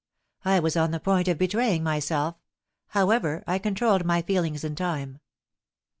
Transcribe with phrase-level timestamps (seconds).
[0.43, 2.35] I was on the point of betraying myself;
[2.87, 5.19] however, I controlled my feelings in time.